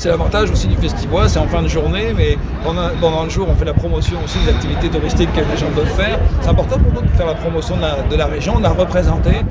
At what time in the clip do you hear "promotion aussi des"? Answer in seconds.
3.74-4.48